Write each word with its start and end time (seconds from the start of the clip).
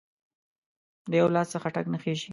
د 1.11 1.11
یو 1.21 1.27
لاس 1.35 1.47
څخه 1.53 1.67
ټک 1.75 1.85
نه 1.93 1.97
خیژي 2.03 2.29